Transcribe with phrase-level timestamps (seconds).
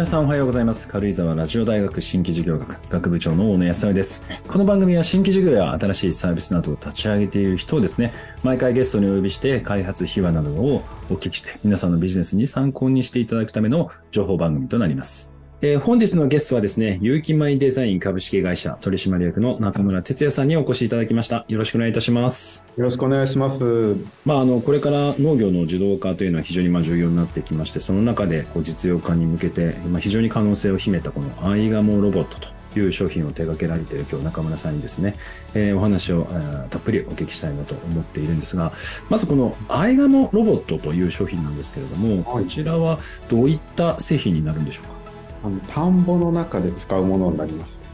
[0.00, 0.88] 皆さんおはようございます。
[0.88, 4.24] 軽井沢ラジオ大学新規事業学学部長の大野康則です。
[4.48, 15.34] この番組は新規事業や新しいサービスなどを立ち上げている人をですね、毎回ゲストにお呼びして開発秘話などをお聞きして、皆さんのビジネスに参考にしていただくための情報番組となります。
[15.62, 21.44] えー本日のゲストはですね、有機米デザイン株式会社取締役の中村哲也さんにお越しいただきました。
[21.48, 22.64] よろしくお願いいたします。
[22.78, 23.96] よろしくお願いします。
[24.24, 32.38] まあ、あのこれから農業の自動化というのは非常にまあ重要になってきましてその中でこう実用化に向けてまあ非常に可能性を秘めたこのアイガモロボット
[32.72, 35.16] という商品を手掛けられている今日中村さんにですね、
[35.52, 38.72] えーお話を、えーたっぷりお聞きしたいなと思っているんですが
[39.10, 44.99] まずこのアイガモロボットという商品なんですけれども、はいこちらはどういった製品になるんでしょうか？
[45.42, 47.84] あの田んぼの中で使うものになります。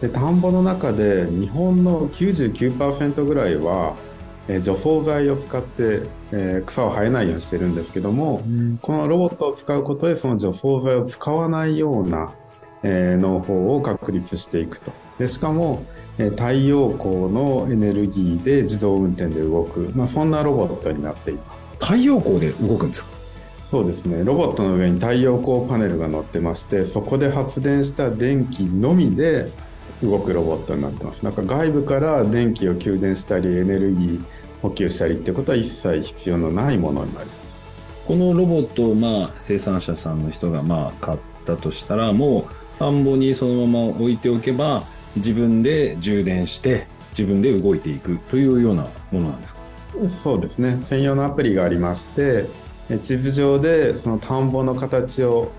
[0.00, 3.94] で田んぼの中で日本の99%ぐらいは、
[4.48, 6.00] えー除草剤を使って、
[6.32, 8.42] えー草を生えないようにしてるんですけども、
[8.82, 12.32] このロボットを使うことでその除草剤を使わないような、
[12.82, 14.90] えー農法を確立していくと。
[15.18, 15.84] でしかも、
[16.18, 21.76] えー太陽光のエネルギーで自動運転で動く、まあ、そんなロボットになっています。
[21.78, 23.11] 太陽光で動くんですか？
[23.72, 24.22] そうですね。
[24.22, 29.48] ロボットの上に太陽光パネルが乗ってましてそこで発電した電気のみで
[30.02, 31.24] 動くロボットになってます。
[31.24, 34.24] なんか外部から電気を給電したりエネルギー
[34.60, 37.62] 補給したりってことは一切必要のないものになります。
[38.06, 42.44] このロボットをまあ生産者さんの人がまあ買ったとしたらもう
[42.78, 44.82] 田んぼにそのまま置いておけば
[45.16, 49.60] 自分で充電して自分で動いていくというようなものなんですか？
[50.10, 50.78] そうですね。
[50.84, 52.48] 専用のアプリがありましてえ
[52.98, 55.50] 地図上でその田んぼの形を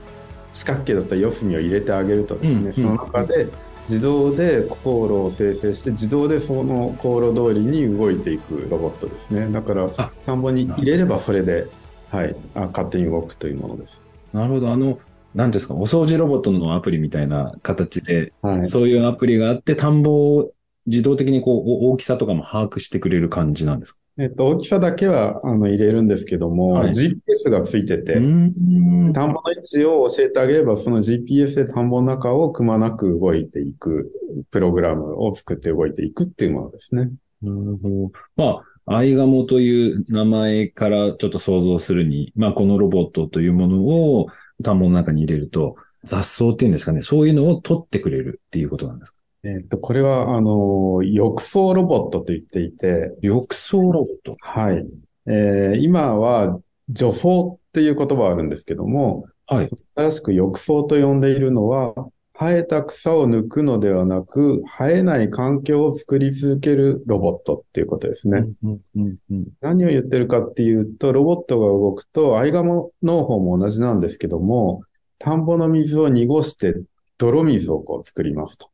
[0.53, 2.73] 四角形だったら四隅を入れてあげるとですね、うんうん。
[2.73, 3.47] その中で
[3.89, 9.51] 自動で航路を生成して自動でその航路通りに動いていくロボットですね。
[9.51, 11.67] だからあ田んぼに入れればそれで、
[12.09, 14.71] はい、あ勝手に動くというものです、なるほど。
[14.71, 14.99] あの
[15.35, 20.51] 何ですかお掃除ロボットのアプリみたいな形で、はい、そういうアプリがあって田んぼを
[20.85, 23.99] 自動的にこうお大きさとかも把握してくれる感じなんですか？
[24.19, 34.11] えっと、大きさだけはあの入れるんですけども、はい GPS がついてて、ん田んぼの位置を教えてあげれば、その GPS で田んぼの中をくまなく動いていく
[34.51, 37.09] プログラムを作って動いていくっていうものですね。
[37.41, 38.11] なるほど。
[38.35, 44.27] まあ、アイガモという名前からちょっと想像するに、まあ、このロボットというものを
[44.63, 49.17] 田んぼの中に入れると、雑草っていうんですかね、そういうのを取ってくれるっていうことなんですか？
[49.45, 54.37] えっと、これは、あの、浴槽ロボットと言っていて、浴槽ロボット。
[54.39, 54.85] はい。
[55.25, 56.59] えー今は、
[56.89, 59.69] 除草っていう言葉があるんですけども、はい。
[59.95, 61.93] 新しく浴槽と呼んでいるのは、
[62.35, 68.45] 生えた草を抜くのではなく、生えない環境を作り続けるロボットっていうことですね。
[68.63, 74.81] うんうんうん何を言ってるかっていうと、ロボットが動くと、アイガモ農法も同じなんですけども、
[75.19, 76.75] 田んぼの水を濁して
[77.17, 78.72] 泥水をこう作りますと。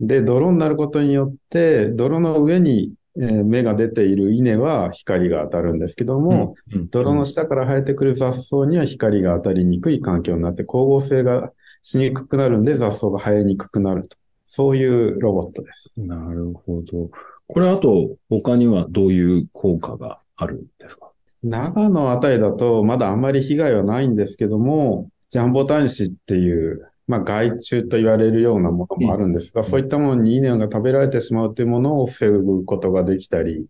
[0.00, 14.16] で、泥になることによって、泥の上に、えー芽が出ている稲は光が当たるんですけども、うんうん泥の下から生えてくる雑草には光が当たりにくい環境になって光合成がしにくくなるんで雑草が生えにくくなると。
[14.44, 15.92] そういうロボットです。
[15.96, 17.10] なるほど。
[17.46, 21.10] これあと、他にはどういう効果があるんですか？
[21.42, 33.66] 長野あたりだとまだあんまり被害はないんですけども、ジャンボタニシっていう、まあ害虫と言われるようなものもあるんですが、そういったものに稲が食べられてしまうというものを防ぐことができたり、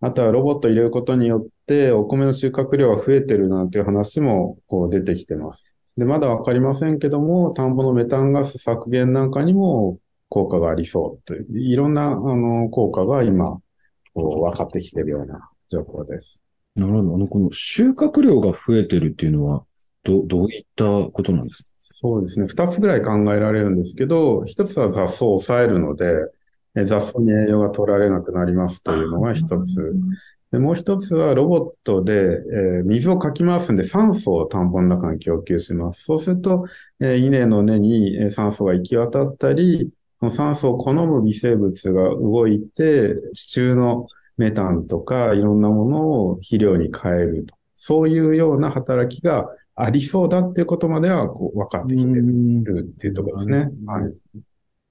[0.00, 5.64] あとはロボットを入れることによってお米の収穫量が増えてるなんていう話もこう出てきてます。
[5.96, 13.58] で、まだわかりませんけども、田んぼのメタンガス削減なんかにも効果がありそうという、いろんなあの効果が今、
[14.14, 16.42] こう分かってきてるような状況です。
[16.74, 17.14] なるほど。
[17.14, 19.64] あの、この収穫量が増えてるっていうのは、
[20.04, 21.68] ど、どういったことなんですか？
[21.94, 22.46] そうですね。
[22.48, 26.06] 二つぐらい考えられるんですけど、一つは雑草を抑えるので、
[26.74, 29.94] え雑草に栄養が取られなくなりますというのが一つ。
[30.50, 36.04] でもう一つはロボットで、えー水をかき回すんで酸素を田んぼの中に供給します。
[36.04, 36.66] そうすると、
[37.00, 39.90] えー稲の根にえー酸素が行き渡ったり、
[40.20, 44.06] その酸素を好む微生物が動いて、地中の
[44.38, 47.54] メタンとかいろんなものを肥料に変えると。
[47.76, 53.70] そういうような働きがありそうだっていうことまではこう分かってきてるっていうところですね。
[53.86, 54.14] はい。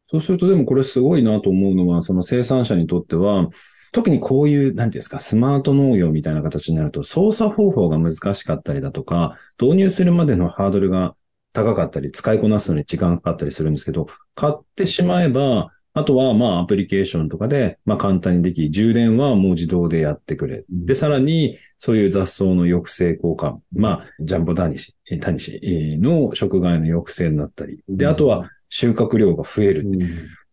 [0.09, 3.49] そうするとでもこれすごいなと思うのは、その生産者にとっては、
[3.93, 11.15] 特にこういう、なんていうんですか、スマート農業みたいな形になると、操作方法が難しかったりだとか、導入するまでのハードルが
[11.53, 20.63] 高かったり、使いこなすのに時間かかったりするんですけど、買ってしまえば、あとは、まあ、アプリケーションとかで、まあ、簡単にでき、充電はもう自動でやってくれ。
[20.69, 23.59] で、さらに、そういう雑草の抑制効果。
[23.73, 25.59] まあ、ジャンボタニシ、タニシ
[26.01, 27.83] の食害の抑制になったり。
[27.89, 29.85] で、あとは、収穫量が増える。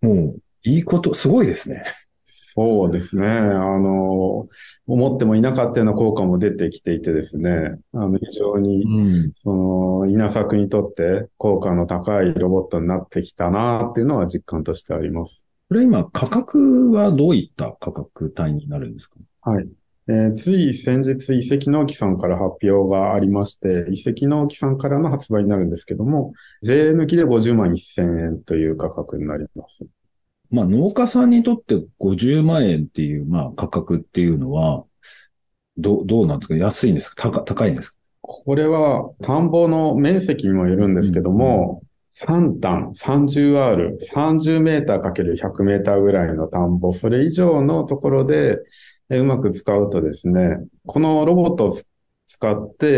[0.00, 1.84] もう、いいこと、すごいですね。
[2.60, 3.24] そうですね。
[3.28, 4.48] あの、
[4.88, 15.46] 思ってもいなかったような効果も出てきていてですね、あの、非常に、うん、その、稲作にとって効果の高いロボットになってきたなっていうのは実感としてあります。
[15.68, 19.18] これ今、価格はどういった価格帯になるんですか？
[19.42, 19.68] はい。
[20.08, 26.32] えー、つい先日、遺跡農機さんから発表がありまして、遺跡農機さんからの発売になるんですけども、
[26.62, 29.86] 税抜きで50万1000円という価格になります。
[30.50, 34.84] まあ農家さんにとって50万円っていう、まあ価格っていうのは、
[35.76, 36.56] どう、どうなんですか？
[36.56, 37.30] 安いんですか？
[37.30, 37.96] 高高いんですか？
[38.20, 41.82] これは田んぼの面積にもよるんですけども、
[42.28, 48.58] うん、3単 30R、30メーターかける100メーターぐらいの田んぼ、それ以上のところで
[49.10, 51.78] うまく使うとですね、このロボットを
[52.28, 52.90] 使って、え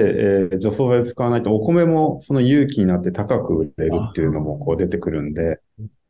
[0.53, 5.61] ー、除草剤使わないとお米もその有機になって高く売れるっていうのもこう出てくるんで、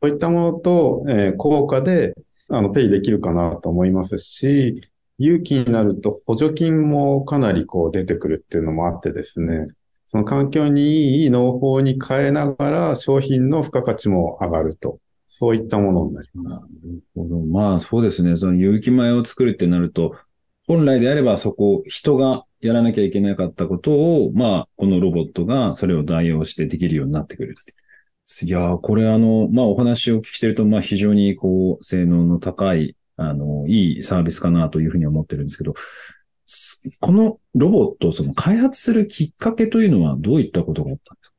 [0.01, 2.15] そういったものと、えー、効果で、
[2.49, 4.81] あの、ペイできるかなと思いますし、
[5.19, 9.67] 有機になると補助金もかなりこう出てくるっていうのもあってですね、
[10.07, 14.99] その環境にいい農法に変えながら商品の付加価値も上がると。
[15.33, 16.55] そういったものになります。
[16.59, 17.39] なるほど。
[17.39, 18.35] まあそうですね。
[18.35, 20.13] その有機米を作るってなると、
[20.67, 27.55] 本来であればそこ、人がやらなきゃいけなかったことを、まあ、このロボットがそれを代用してできるようになってくる。
[28.43, 35.73] いやこれあの、まあお話を聞きしてると、まあ非常にこう、性能の高い、あの、いいサービスかなというふうに思ってるんですけど、
[36.99, 41.35] このロボットをその開発するきっかけというのはどういったことがあったんですか？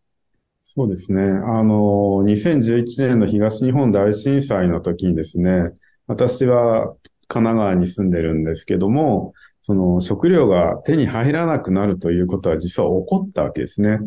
[0.63, 1.23] そうですね。
[1.23, 5.71] あの、2011年の東日本大震災の時にですね、
[6.07, 6.95] 私は
[7.29, 9.33] 神奈川に住んでるんですけども、
[9.63, 14.01] その食料が手に入らなくなるということは実は起こったわけですね。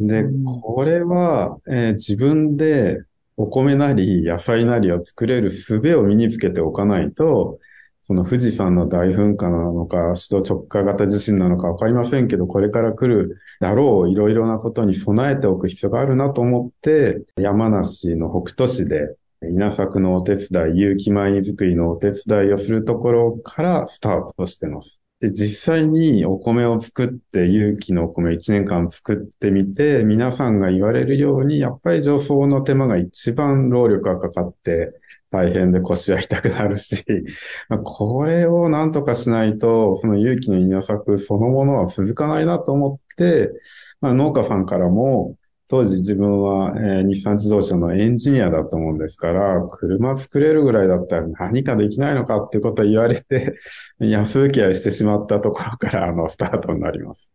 [0.00, 0.24] で、
[0.64, 3.02] これは、えー、自分で
[3.36, 7.58] お米なり野菜なりを作れる術を身につけておかないと、
[8.02, 25.00] その富士山の大噴火なのか、首都直下型地震なのかわかりませんけど、これから来るだろういろいろなことに備えておく必要があるなと思って、山梨の北杜市で稲作のお手伝い、有機米作りのお手伝いをするところからスタートしてます。
[25.20, 34.92] で、実際にお米を作って、有機のお米1年間作ってみて、皆さんが言われるように、やっぱり除草の手間が一番労力がかかって、
[35.30, 37.04] 大変で腰は痛くなるし、
[37.84, 43.52] これをなんとかしないと、その有機の稲作そのものは続かないなと思って、
[44.00, 45.36] まあ、農家さんからも、
[45.68, 53.54] 当時自分は、えー、日産自動車のエンジニアだったもんですから、車作れるぐらいだったら何かできないのかっていうことを言われて、
[54.00, 57.30] 安請け合いしてしまったところから、あの、スタートになります。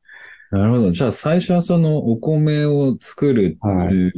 [0.52, 0.92] なるほど。
[0.92, 4.14] じゃあ最初はそのお米を作る、はい、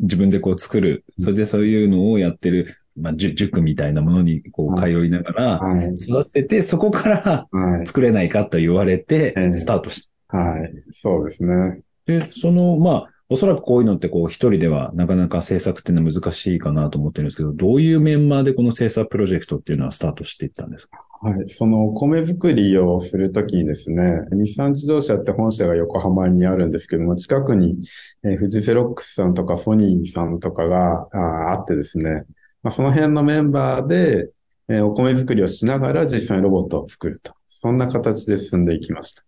[0.00, 5.60] 自分でこう作る、それでそういうのをやってる、まあ、塾みたいなものにこう通いながら、
[5.98, 7.46] 育てて、そこから
[7.86, 10.36] 作れないかと言われて、スタートした。
[10.36, 11.80] はい、そうですね。
[12.06, 21.02] で、その、まあ、おそらくこういうのってこう一人ではなかなか制作っていうのは難しいかなと思ってるんですけど、どういうメンバーでこの制作プロジェクトっていうのはスタートしていったんですか？
[21.22, 21.48] はい。
[21.48, 27.78] その米作りをするときにですね、日産自動車って本社が横浜にあるんですけども、近くに、
[28.24, 31.08] え、富士フェロックスさんとかソニーさんとかが
[31.52, 32.24] あってですね、
[32.62, 34.28] まあ、その辺のメンバーで、
[34.68, 37.32] え、お米作りをしながら実際にロボットを作ると。
[37.48, 39.22] そんな形で進んでいきました。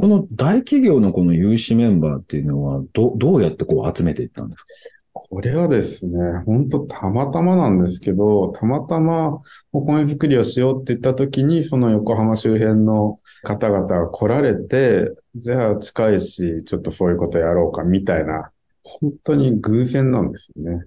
[0.00, 4.68] この大企業のこの有志メンバーっていうのは、ど、どうやってこう集めていったんですか？
[5.12, 6.16] これはですね、
[6.46, 9.40] 本当たまたまなんですけど、たまたま
[9.72, 18.50] お米作りをしようって言った時に、その横浜周辺の方々が来られて、じゃあ近いし、ちょっとそういうことやろうかみたいな、
[18.82, 20.84] 本当に偶然なんですよね。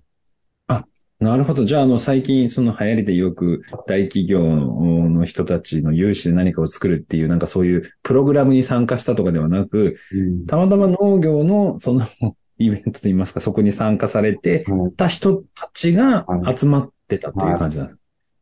[1.23, 1.63] なるほど。
[1.65, 12.05] じゃあ、あの、最近、その流行りでよく大企業の人たちの有志で何かを作るっていう、なんかそういうプログラムに参加したとかではなく、うん、たまたま農業のその
[12.57, 14.65] イベントといいますか、そこに参加されて
[14.97, 16.25] た人たちが
[16.55, 17.93] 集まってたという感じなんで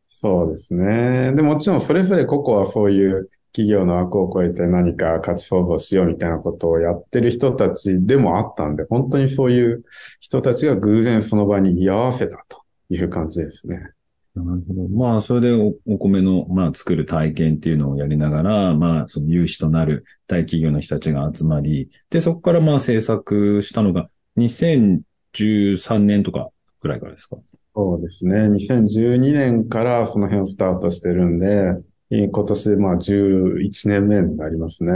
[0.07, 1.33] す、そうですね。
[1.33, 9.83] で、もちろんそれぞれ個々はそういう企業の枠を超えて何か価値創造しようみたいなことをやってる人たちでもあったんで、本当にそういう
[10.19, 12.60] 人たちが偶然その場に居合わせたと。
[12.95, 13.77] いう感じですね。
[14.33, 14.87] なるほど。
[14.87, 26.49] まあ、それでおお米の、まあ、作る体験っていうのをやりながら、まあ、その有志となる大企業の人たちが集まり、で、そこからまあ制作したのが2013年とか
[26.81, 27.37] ぐらいからですか？
[27.75, 28.35] そうですね。
[28.35, 31.73] 2012年からその辺をスタートしてるんで、
[32.11, 34.91] 今年まあ11年目になりますね。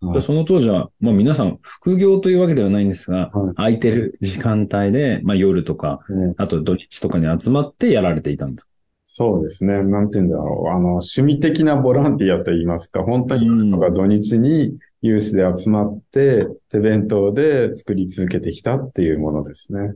[0.00, 6.00] はい、その当時は、まあ皆さん副業というわけではないんですが、はい、空いてる時間帯で、まあ夜とか、
[6.36, 8.68] あと土日とかに集まってやられていたんです
[9.10, 9.82] そうですね。
[9.82, 10.68] なんて言うんだろう。
[10.68, 19.94] あの、趣味的なボランティアと言いますか、本当にとか土日に有志で集まって、手弁当で作り続けてきたっていうものですね。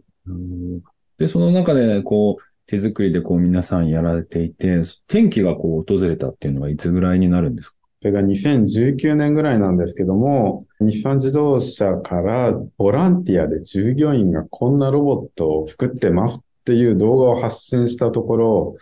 [1.19, 7.76] で、その中で、こう、手作りでこう皆さんやられていて、天気がこう訪れたっていうのはいつぐらいになるんですか？
[8.00, 18.76] それが2019年ぐらいなんですけども、日産自動車からボランティアで従業員がこんなロボットを作ってますっていう動画を発信したところ、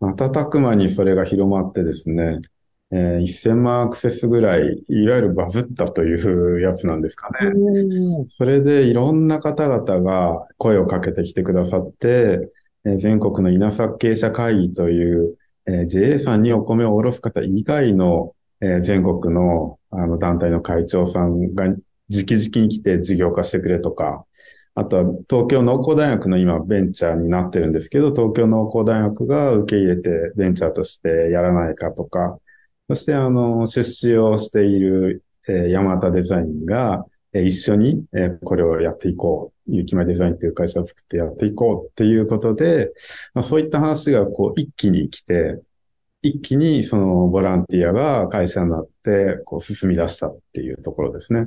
[0.00, 2.40] 瞬く間にそれが広まってですね、
[2.90, 7.52] えー、1000万アクセスぐらい、いわゆるバズったというやつなんですかね。
[8.28, 12.50] それでいろんな方々が声をかけてきてくださって、
[12.86, 24.24] え、全国の稲作経営者会議という、えー、JA さんにお米を卸す方以外のえ、全国のあの団体の会長さんが直々に来て事業化してくれとか、
[24.74, 32.38] あとは東京農工大学の今ベンチャーになってるんですけど、東京農工大学が受け入れてベンチャーとしてやらないかとか、
[32.88, 37.04] そしてあの、出資をしている、えー、山形デザインが、
[37.44, 39.56] 一緒に、えー、これをやっていこう。
[39.68, 42.92] ゆきまデザインという会社を作ってやっていこうっていうことで、
[43.34, 45.60] まあ、そういった話がこう一気に来て、
[46.22, 51.40] 一気にそのボランティアが会社になって、こう進み出したっていうところですね。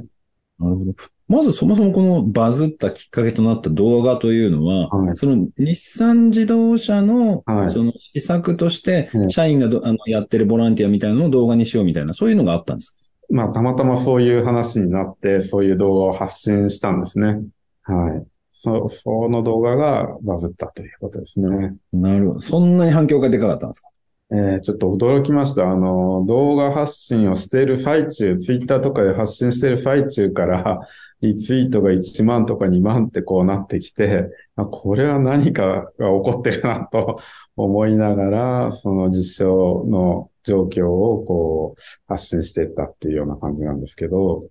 [0.59, 0.93] なるほど。
[1.29, 12.97] まずそもそもこのバズったきっかけとなった動画というのは、はい、その日産自動車のその施策として、社員があのやってるボランティアみたいなのを動画にしようみたいな、そういうのがあったんですか？
[13.29, 17.41] まあ、たまたまそういう話になって、そういう動画を発信したんですね。
[17.83, 18.25] はい。
[18.51, 21.75] そ、その動画がバズったということですね。
[21.93, 22.41] なるほど。
[22.41, 23.89] そんなに反響がでかかったんですか？
[24.31, 25.63] えー、ちょっと驚きました。
[25.63, 30.79] あの、動画発信をしている最中、ツイッターとかで発信している最中から、
[31.21, 37.19] リツイートが1万とか2万ってこうなってきて、これは何かが起こってるなと
[37.57, 44.47] 思いながら、その実証の状況をこう発信していったっていうような感じなんですけど。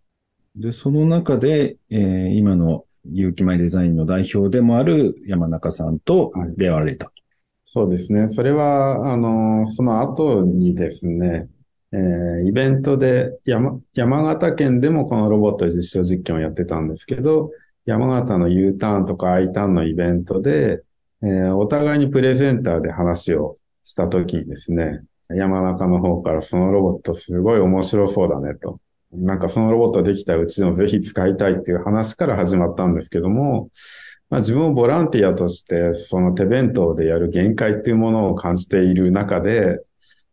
[0.55, 7.11] で、その中で、えー、今の有機米デザインの代表でもある山中さんと出会われた。
[7.65, 8.29] そうですね。
[8.29, 11.49] それは、あの、その後にですね、
[11.93, 17.51] えー、イベントで山、山形県でもこのロボット実証実験をやってたんですけど、
[17.87, 20.83] 山形の U ターンとか I ターンのイベントで、
[21.23, 28.79] えー、お互いにプレゼンターで話をしたときにですね、山中の方からそのロボットすごい面白そうだねと。
[29.13, 33.71] なんかそのロボットできたうちのぜひ使いたいっていう話から始まったんですけども、
[34.31, 39.79] まあ、自分もボランティアとして、その手弁当でやる限界っていうものを感じている中で、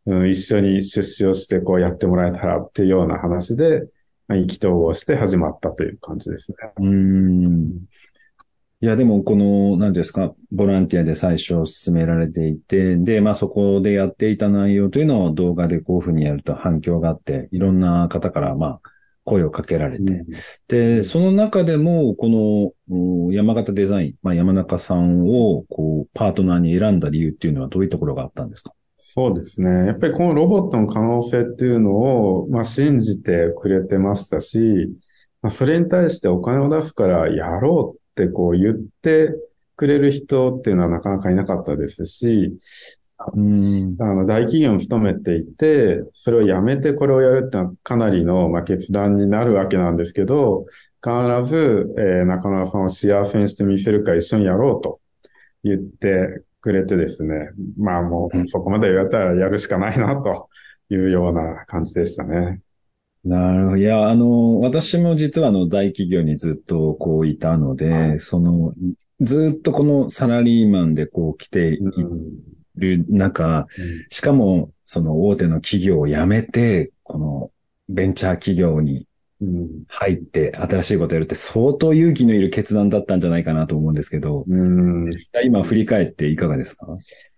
[0.06, 3.84] うん、一緒に出資をしてこうやってもらえたらっていうような話で、
[4.28, 6.58] まあ、意気投合して始まったという感じですね。
[6.78, 7.86] うん。
[8.82, 18.82] いや、でも、この、何ですか、ボランティアで最初進められていて、で、まあそこでやっていた内容というのを動画でこういうふうにやると反響があって、いろんな方から、まあ、
[19.24, 20.26] 声をかけられて、うん、
[20.68, 28.72] で、その中でも、この山形デザイン、まあ、山中さんをこうパートナーに選んだ理由っていうのはどういうところがあったんですか？
[28.98, 29.88] そうですね。
[29.88, 34.60] やっぱりこのロボットの可能性っていうのを、まあ、信じてくれてましたし、
[35.42, 39.36] まあ、それに対してお金を出すからやろうってこう言って
[39.76, 42.58] くれる人っていうのはなかなかいなかったですし、
[43.34, 50.66] うん、あの大企業に勤めていて、それをやめてこれをやるってのはかなりの、まあ、決断になるわけなんですけど、
[51.04, 55.00] 必ず、えー、中村さんを幸せにしてみせるか一緒にやろうと
[55.64, 60.50] 言ってくれてですね、まあもうそこまで言われたらやるしかないなと
[60.90, 62.60] いうような感じでしたね。
[63.26, 63.78] なるほど。
[63.78, 68.74] いや、あの、私も実はあの大企業にずっとこういたので、はい、その、
[69.20, 71.80] ずっとこのサラリーマンでこう来てい
[72.76, 73.68] る中、
[74.10, 77.52] しかも、その大手の企業を辞めて、この
[77.90, 79.08] ベンチャー企業に
[79.88, 85.08] 入って新しいことやるって相当勇気のいる決断だったんじゃないかなと思うんですけど、うん、
[85.44, 86.88] 今振り返っていかがですか？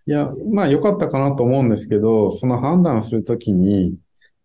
[0.06, 3.96] いや、まあ良かったかなと思うんですけど、その判断するときに、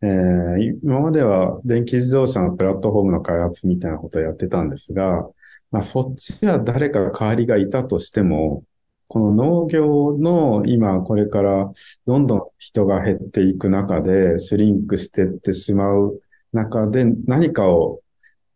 [0.02, 5.28] えー、今までは電気自動車のプラットフォームの開発みたいなことをやってたんですが、
[5.70, 8.64] まあそっちは誰か代わりがいたとしても、
[9.06, 11.70] この農業の今これから
[12.06, 16.20] どんどん人が減っていく中でシュリンクしていってしまう
[16.52, 18.00] 中で何かを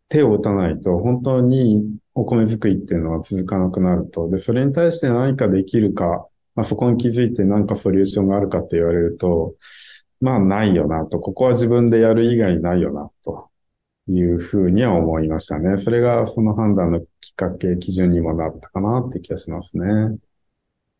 [0.09, 4.29] 手を打たないと本当にお米作りっていうのは続かなくなると。
[4.31, 9.55] で、それに対して何かできるか、まあ、そこに気づいて何かソリューションがあるかって言われると、
[10.20, 13.50] まあないよなと、ここは自分でやる以外ないよなと
[14.08, 15.78] いうふうには思いましたね。
[15.78, 20.18] それがその判断のきっかけ、基準にもなったかなって気がしますね。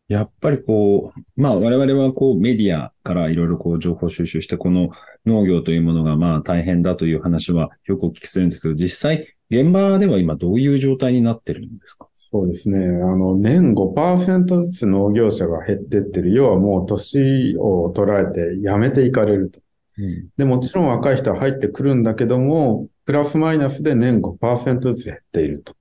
[0.07, 4.89] やっぱりこう、まあ我々はこうメディアからいろいろこう情報収集して、この
[5.25, 12.07] 農業というものがまあ大変だという話はよくお聞きするんですけど、実際現場では今どういう状態になってるんですか？
[12.13, 12.77] そうですね。
[12.77, 12.81] あ
[13.15, 16.33] の、年5%ずつ農業者が減ってってる。
[16.33, 19.61] 要はもう年を捉えて辞めていかれると。
[19.97, 25.73] うん、で、もちろん若い人は入ってくるんだけども、プラスマイナスで年5%ずつ減っていると。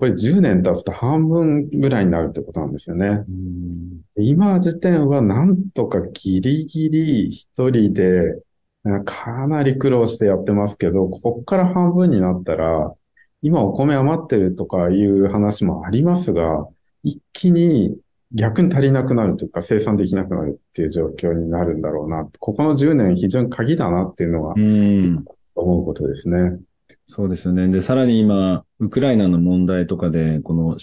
[0.00, 3.22] これ10年経つと半分ぐらいになるってことなんですよね。
[4.16, 8.40] うん、今時点はなんとかギリギリ一人で
[9.04, 12.94] かなり苦労してやってますけど、ここから半分になったら、
[13.42, 16.66] 今お米余ってるとかいう話もありますが、
[17.02, 17.98] 一気に
[18.32, 22.26] 逆に足りなくなるというか生産できなくなるっていう状況になるんだろうな。
[22.38, 24.54] ここの10年非常に鍵だなっていうのは、
[25.54, 26.58] 思うことですね。
[27.06, 27.68] そうですね。
[27.68, 30.76] で、さらに今、ウクライナの問題とかで、この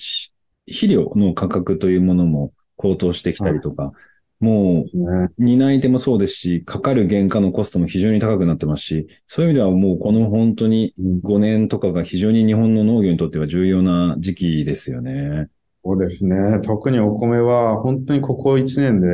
[0.65, 3.91] 肥料の価格というものも高騰してきたりとか、
[4.39, 15.47] もう、担い手もそうですし、かかる原価のコストも非常に高くなってますし、そういう意味ではもうこの本当に5年とかが非常に日本の農業にとっては重要な時期ですよね。
[15.83, 16.59] そうですね。
[16.63, 19.07] 特にお米は本当にここ1年で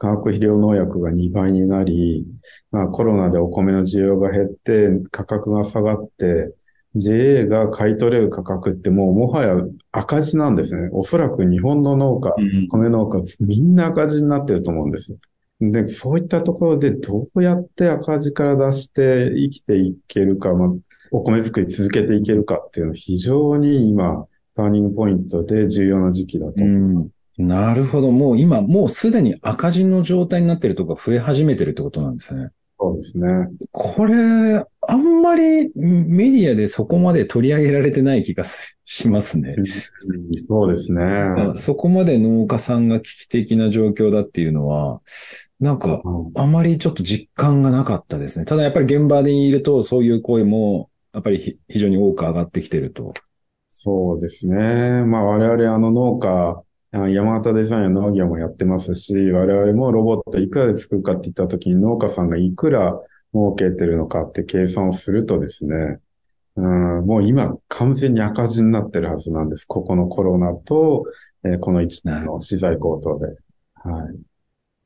[0.00, 2.26] 化学肥料農薬が2倍になり、
[2.70, 6.54] まあコロナでお米の需要が減って価格が下がって、
[6.96, 9.54] JA が買い取れる価格ってもうもはや
[9.92, 10.88] 赤字なんですね。
[10.92, 12.34] おそらく日本の農家、
[12.70, 15.14] 米農家、みんな赤字になってると思うんです。
[15.60, 20.68] で、そういったところでどうやって赤字から出して生きていけるか、まあ、
[21.12, 27.10] お米作り続けていけるかっていうのは非常に今、ターニングポイントで重要な時期だと思う。
[27.38, 28.10] なるほど。
[28.10, 32.50] もう今、もうすでに赤字の状態になってるとか増え始めてるってことなんですね。
[32.78, 33.26] そうですね。
[33.72, 38.44] これ、あんまりメディアでそこまで取り上げられてない気が
[38.84, 39.54] しますね。
[40.48, 41.02] そうですね。
[41.56, 45.02] そこまで農家さんが危機的な状況だっていうのは、
[45.60, 46.02] なんか、
[46.36, 48.46] あまりちょっと実感がなかったですね。
[48.46, 53.12] ただやっぱり現場にいると、そういう声も、やっぱり非常に多く上がってきてると。
[53.66, 54.56] そうですね。
[55.04, 56.62] まあ我々あの農家、
[56.92, 63.00] 山形デザインや農業もやってますし、我々もロボットいくらで作るかって言った時に農家さんがいくら
[63.32, 66.00] 儲けてるのかって計算をするとですね、
[66.56, 69.66] うん、もう今完全に赤字になってるはずなんです。
[69.66, 71.04] ここのコロナと、
[71.44, 73.26] えー、この1年の資材高騰で。
[73.74, 74.30] はい。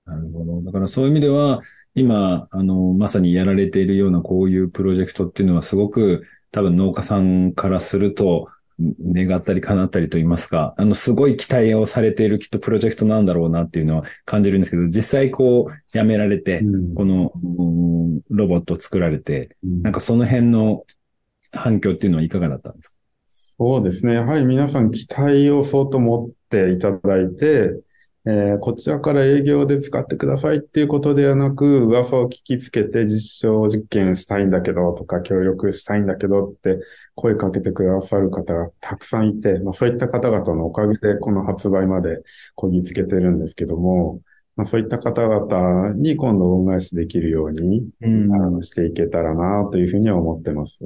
[0.05, 0.63] なるほど。
[0.63, 1.61] だからそういう意味では、
[1.95, 16.63] 今、あの、まさにやられているようなこういうプロジェクトっていうのはすごく多分農家さんからすると、願ったり叶ったりと言いますか、あの、すごい期待をされているきっとプロジェクトなんだろうなっていうのは感じるんですけど、実際こう、やめられて、
[16.95, 17.33] この、
[18.31, 20.85] ロボットを作られて、なんかその辺の
[21.53, 22.95] 反響っていうのはいかがだったんですか？
[23.57, 24.15] そうですね。
[24.15, 27.71] やはり皆さん期待を相当持っていただいて、
[28.27, 36.81] えー、こちらから営業で使ってくださいっていうことではなく、噂を聞きつけて実証実験したいんだけどとか協力したいんだけどって
[37.15, 42.23] 声かけてくださる方がたくさんいて、まあそういった方々のおかげでこの発売まで
[42.55, 44.21] こぎつけてるんですけども、
[44.57, 50.83] まあそういった方々に今度恩返しできるように、うん、していけたらなというふうには思ってます。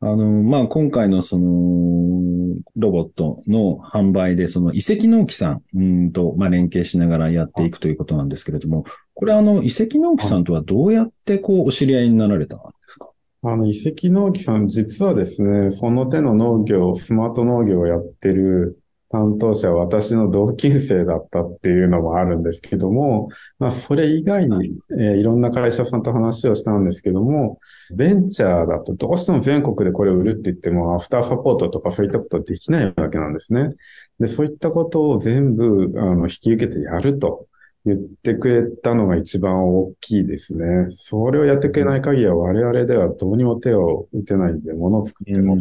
[0.00, 13.08] あの、まあ、今回のその、ロボットの販売で、その遺跡農機さんうんと、まあ、連携しながらやっていくということなんですけれども、これあの、遺跡農機さんとはどうやってこう、お知り合いになられたんですか？
[13.44, 18.78] あの、遺跡農機さん、実はですね、その手の農業、スマート農業をやってる、
[19.14, 23.28] 担当者は私の同級生だったっていうのもあるんですけども、
[23.60, 27.60] まあ、それ以外に、えー、いろんな会社さんと話をしたんですけども、
[27.94, 33.70] ベンチャーだとどうしても全国でこれを売るって言っても、アフターサポートとかそういったことはできないわけなんですね。
[34.18, 37.46] で、そういったことを全部、あの、引き受けてやると
[37.86, 40.86] 言ってくれたのが一番大きいですね。
[40.90, 45.56] それをやってくれない限りは我々ではどうにも手を打てないんで、物を作っても、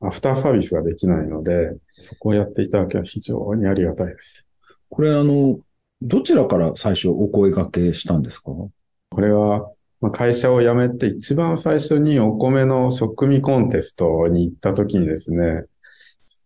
[0.00, 4.46] アフターサービスができないので、そこをやっていただけは非常にありがたいです。
[4.88, 5.58] これあの、
[6.02, 8.52] どちらから最初お声掛けしたんですか？
[8.52, 15.64] これは、ま会社を辞めて一番最初にお米の食味コンテストに行った時にですね、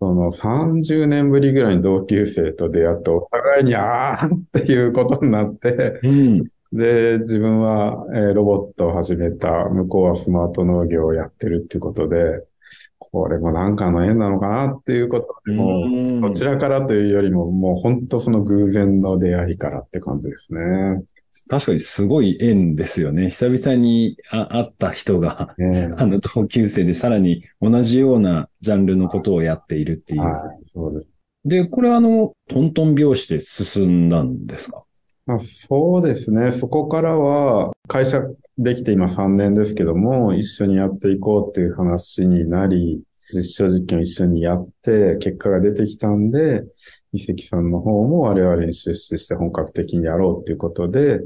[0.00, 12.42] その30年ぶりぐらいに同級生と出会ってお互いにあーっていうことになって、うん、で、自分は、えロボットを始めた、向こうはスマート農業をやってるっていうことで、
[13.14, 20.60] これもなんかの縁なのかなっていうことで、もう、どちらからというよりも、もう本当その偶然の出会いからって感じですね。
[21.48, 23.30] 確かにすごい縁ですよね。
[23.30, 30.20] 久々に会った人が、ね、あの同級生でさらに同じようなジャンルのことをやっているっていう。
[30.20, 31.08] はい、そうです。
[31.44, 34.82] で、これあの、トントン拍子で進んだんですか？
[35.28, 36.50] あそうですね。
[36.50, 38.20] そこからは、会社
[38.56, 46.62] できて今3年ですけども、一緒にやっていこうっていう話になり、実証実験を一緒にやって、結果が出てきたんで、
[47.12, 51.20] 遺跡さんの方も我々に出資して本格的にやろうっていうことで、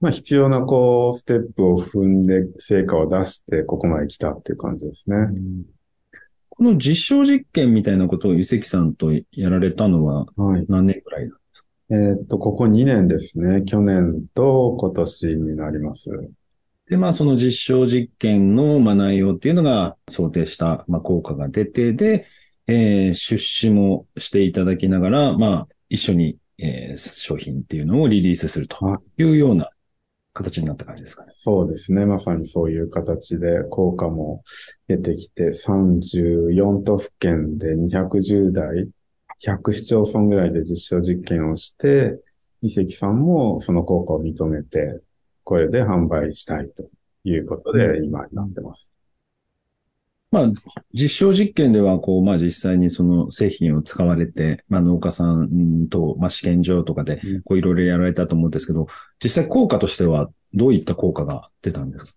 [0.00, 5.16] まあ必要なこう、ステップを踏んで成果を出して、ここまで来たっていう感じですね。
[6.48, 13.62] この実証実験みたいなことを遺跡さんとやられたのは何年くらいなんですか、はい、えっと、ここ2年ですね。
[13.64, 16.10] 去年と今年になります。
[16.88, 22.26] で、まあ、その実証実験の、まあ、内容っていうのが想定した、まあ、効果が出て、で、
[22.66, 29.70] えー、出資もしていただきながら、まあ、一緒に、えー、商品っていうのをリリースするというような
[30.32, 31.32] 形になった感じですかね。
[31.34, 32.06] そうですね。
[32.06, 34.42] まさにそういう形で効果も
[34.88, 38.88] 出てきて、34都府県で210台、
[39.44, 42.18] 100市町村ぐらいで実証実験をして、
[42.62, 45.00] 遺跡さんもその効果を認めて、
[45.44, 46.88] これで販売したいと
[47.24, 48.92] いうことで今になってます。
[50.30, 50.52] まあ、
[50.94, 58.86] 実証実験では、こう、まあ実際にその製品を使われて、まあ農家さんと、まあ試験場とかで、こういろいろやられたと思うんですけど、
[59.22, 62.14] 実際効果としてはどういった効果が出たんです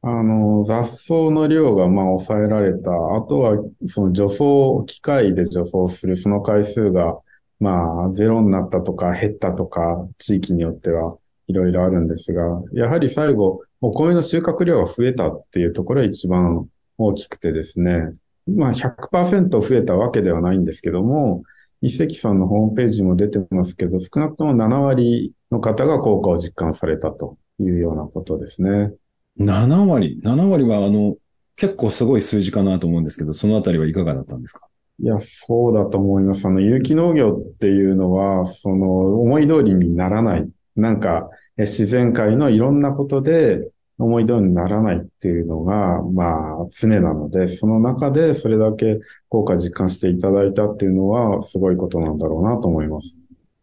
[0.00, 0.08] か？
[0.10, 2.90] あの、雑草の量がまあ抑えられた。
[2.90, 7.18] あとは、その除草、機械で除草するその回数が、
[7.60, 18.12] まあ、ゼロになったとか減ったとか、地域によってはいろいろあるんですが、やはり最後、お米の収穫量が増えたっていうところが一番大きくてですね、
[18.46, 21.42] まあ100%増えたわけではないんですけども、
[21.80, 28.92] 一石さんのホームページも出てますけど、少なくとも7割の方が効果を実感されたというようなことですね。
[29.38, 31.16] 7割 ?7 割はあの、
[31.56, 34.66] 結構すごい数字かなと思うんですけど、そのあたりはいかがだったんですか？
[35.00, 36.46] いや、そうだと思います。
[36.46, 40.48] あの、有機農業っていうのは、その、思い通りにならない。
[40.74, 41.30] なんか、
[41.64, 53.16] 自然界のいろんなことで思い通りにならないっていうのが、まあ、常なので、その中でそれだけ効果実感していただいたっていうのは、すごいことなんだろうなと思います。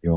[0.04, 0.12] いや、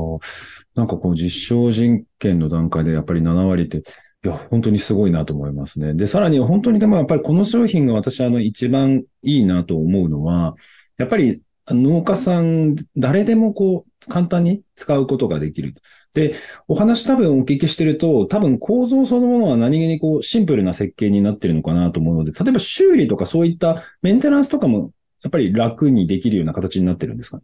[0.74, 3.82] なんかこう、実証実験の段階でやっぱり7割って、い
[4.28, 5.94] や、本当にすごいなと思いますね。
[5.94, 10.54] で、さらに本当にでもやっぱりこの商品が私あの一番いいなと思うのは、
[10.98, 11.40] やっぱり
[11.74, 15.74] 農家さん、誰でもこう、簡単に使うことができる。
[16.14, 16.34] で、
[16.68, 27.42] お話多分お聞きしてると、多分構造そのものは何気にこう、シンプルな設計になってるのかなと思うので、例えば修理とかそういったメンテナンスとかも、やっぱり楽にできるような形になってるんですかね？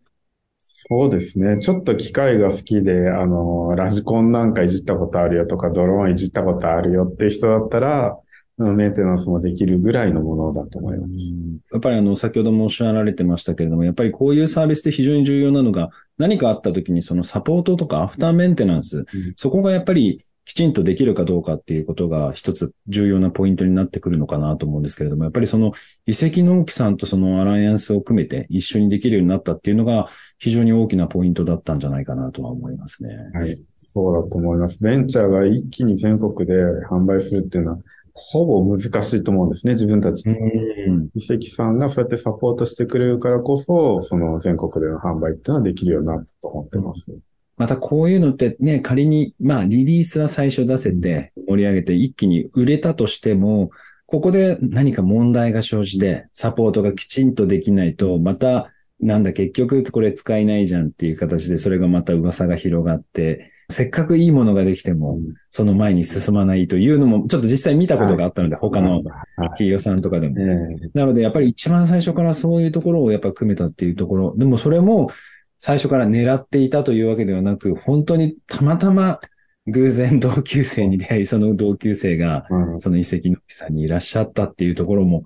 [0.59, 1.59] そうですね。
[1.59, 8.19] ちょっと機械が好きで、あの、ラジコンなんかいじったことあるよとか、ドローンいじったことあるよっていう人だったら、
[8.59, 11.35] メンテナンスもできるぐらいのものだと思います。
[11.73, 25.73] やっぱりあの、先ほどもおっしゃられてましたけれども、やっぱりこういうサービスで非常に重要なのが、何かあった時にそのサポートとかアフターメンテナンス、うん、そこがやっぱりきちんとできるかどうかっていうことが一つ重要なポイントになってくるのかなと思うんですけれども、やっぱりその
[26.07, 33.11] 遺跡農機さんとそのアライアンスを組めて一緒にできるようになったっていうのが非常に大きなポイントだったんじゃないかなとは思いますね。
[33.35, 33.61] はい。
[33.75, 34.79] そうだと思います。
[34.81, 36.55] ベンチャーが一気に全国で
[36.89, 37.79] 販売するっていうのは
[38.19, 40.25] ほぼ難しいと思うんですね、自分たち。
[41.15, 47.07] 遺跡さんがそうやってサポートしてくれるからこそ、その全国での販売っていうのはできるようになると思ってます。
[47.59, 53.71] またこういうのってね、仮に、まあリリースは最初出せて盛り上げて一気に売れたとしても、
[54.07, 65.19] ここで何か問題が生じて、サポートがきちんとできないと、またなんだ、結局これ使えないじゃんっていう形で、それがまた噂が広がって、せっかくいいものができても、
[65.51, 69.03] その前に進まないというのも、ちょっと実際見たことがあったので、他の
[69.37, 70.37] 企業さんとかでも。
[70.95, 75.11] なので、やっぱり一番最初からそういうところをやっぱ組めたっていうところ、でもそれも
[75.59, 79.21] 最初から狙っていたというわけではなく、本当にたまたま
[79.67, 82.47] 偶然同級生に出会い、その同級生が、
[82.79, 85.25] その遺跡のさんにいらっしゃったっていうところも、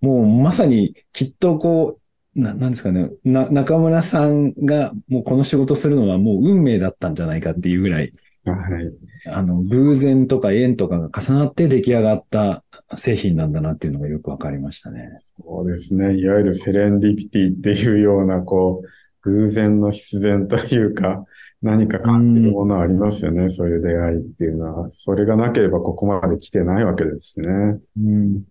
[0.00, 2.00] もうまさにきっとこう、
[2.36, 8.12] な、なんですかね、な、中村さんがもうこの仕事するのはもう運命だったんじゃないかっていうぐらい、
[8.44, 8.92] はい。
[9.28, 12.62] あの、偶然とか縁とかが重なって出来上がった
[12.94, 15.10] 製品なんだなっていうのがよくわかりましたね。
[15.40, 16.16] そうですね。
[16.16, 21.24] いわゆるセレンディピティっていうような、こう、偶然の必然というか、
[21.62, 24.90] 何か感じるものありますよね、そういう出会いっていうのは。
[24.90, 27.80] それがなければここまで来てないわけですね。
[27.98, 28.42] うん、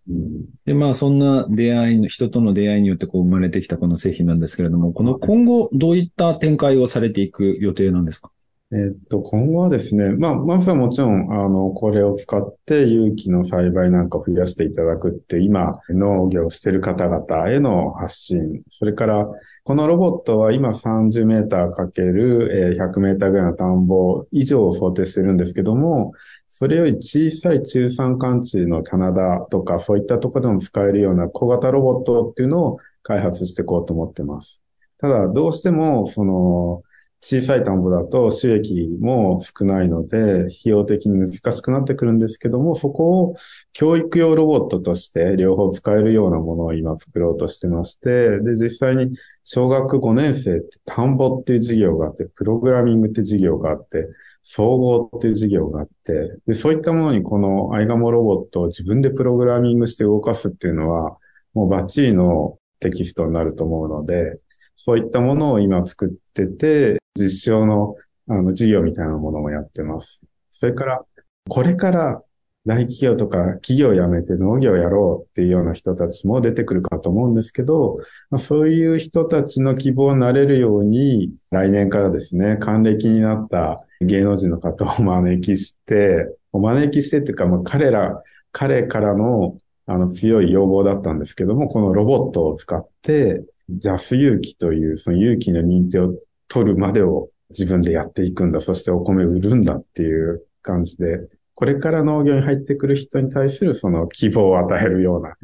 [0.65, 8.31] で、まあそんな出会いの、人との出会いによってこう生まれてきたこの製品なんですけれども、この今後どういった展開をされていく予定なんですか？
[8.71, 18.63] えっと、今後はですね、まあ、まずはもちろん、あの、これを使って有機の栽培なんかを増やしていただくって、今、農業をしている方々への発信。
[18.69, 19.27] それから、
[19.65, 26.13] このロボットは今30メーターかける100メーターぐらいの田んぼ以上を想定してるんですけども、
[26.45, 34.61] それより小さい中山間地の棚田とか、そういったところでも使えるような小型ロボットっていうのを開発していこうと思ってます。
[34.99, 36.83] ただ、どうしても、その、
[37.27, 43.35] 小さい田んぼだと収益も少ないので、費用的に難しくなってくるんですけども、そこを
[43.73, 54.07] 教育用ロボットとして両方使えるようなものを今作ろうとしてまして、で、実際に小学5年生って田んぼっていう授業があって、プログラミングって授業があって、
[54.43, 61.17] 総合っていう授業があって、で、そういったものにこのアイガモロボットを自分でプログラミングして動かすっていうのは、
[61.55, 64.37] もうバッチリのテキストになると思うので、
[64.75, 67.95] そういったものを今作ってて、実証の
[68.27, 70.19] あの事業みたいなものもやってます。
[70.49, 71.01] それから、
[71.47, 72.23] これから
[72.65, 77.99] 大企業とか企業を辞めて農業をやろうっていうような人たちも出てくるかと思うんですけど、
[78.39, 89.57] そういう人たちの希望になれるように、来年からですね、還暦になった芸能人の方をお招きして、お招きしてっていうか、まあ、彼ら、彼からの
[89.87, 96.13] あの強い要望だったんですけども、このロボットを使って、ジャス勇気というその勇気の認定を
[96.47, 98.61] 取るまでを自分でやっていくんだ。
[98.61, 101.19] そしてお米売るんだっていう感じで、
[101.53, 105.35] これから農業に入ってくる人に対するその希望を与えるような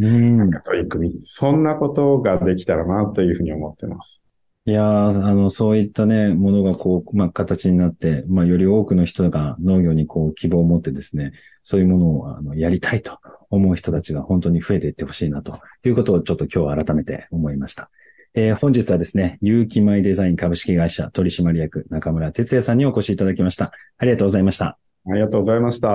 [0.62, 4.24] 取り組み、そんなことができたらなというふうに思ってます。
[4.66, 11.32] いやあの、そういったね、ものがこう、まあ、形になって、まあ、より多くの人が農業にこう、希望を持ってですね、
[11.64, 13.18] そういうものを、あの、やりたいと
[13.50, 17.90] 思う人たちが本当に増えていってほしいなということをちょっと今日改めて思いました。
[18.34, 23.74] えー、本日はですね、有機米デザイン株式会社取締役中村哲也さんにお越しいただきました。
[23.98, 24.78] ありがとうございました。
[25.06, 25.88] ありがとうございました。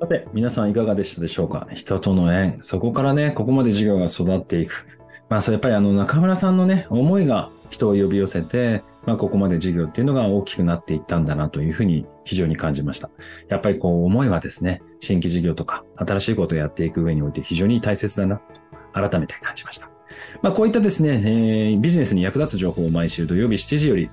[0.00, 1.66] さて、皆さんいかがでしたでしょうか？
[1.74, 4.86] 人との縁、そこからね、ここまで事業が育っていく。
[5.28, 13.10] まあ、そうやっぱりあの中村さんのね、思いが人を呼び寄せて、まあ、ここまで事業っていうのが大きくなっていったんだなというふうに非常に感じました。
[13.48, 18.42] やっぱりこう思いはですね、新規事業とか新しいことをやっていく上において非常に大切だなと
[18.92, 19.90] 改めて感じました。
[20.42, 24.10] まあ、こういったですね、えー、ビジネスに役立つ情報を毎週土曜日7時より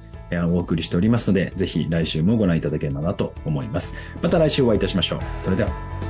[0.51, 3.93] お送りしておりますので、ぜひ来週もご覧いただければなと思います。
[4.23, 5.19] また来週お会いいたしましょう。
[5.37, 6.06] それでは。